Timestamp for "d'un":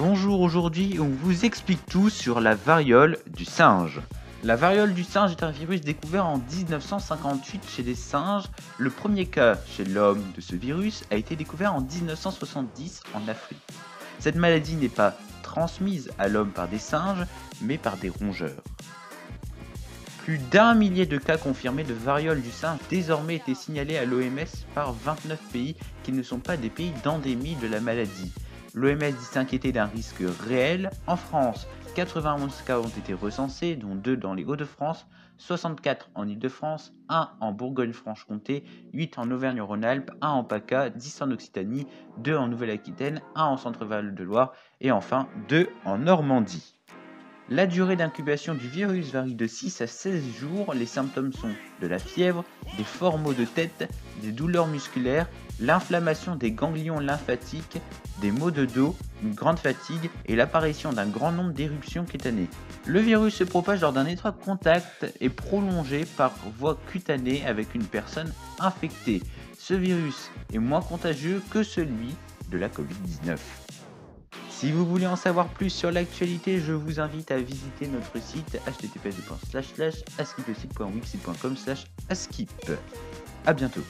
20.50-20.74, 29.72-29.86, 60.92-61.08, 63.92-64.06